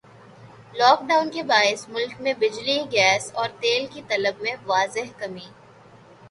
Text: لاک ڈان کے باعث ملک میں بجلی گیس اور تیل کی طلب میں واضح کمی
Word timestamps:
لاک 0.75 1.01
ڈان 1.07 1.29
کے 1.29 1.43
باعث 1.43 1.87
ملک 1.89 2.21
میں 2.21 2.33
بجلی 2.39 2.79
گیس 2.91 3.31
اور 3.33 3.49
تیل 3.59 3.85
کی 3.93 4.01
طلب 4.07 4.41
میں 4.41 4.55
واضح 4.65 5.13
کمی 5.17 5.47